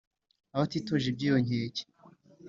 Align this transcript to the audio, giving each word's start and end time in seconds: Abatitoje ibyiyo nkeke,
Abatitoje 0.55 1.05
ibyiyo 1.09 1.37
nkeke, 1.45 1.83